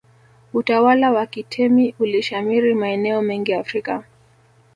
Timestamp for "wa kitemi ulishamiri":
1.11-2.73